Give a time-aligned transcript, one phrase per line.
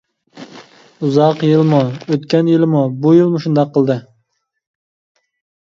[1.07, 1.83] ئۇزاقى يىلىمۇ،
[2.15, 3.99] ئۆتكەن يىلىمۇ، بۇ يىلمۇ شۇنداق قىلدى.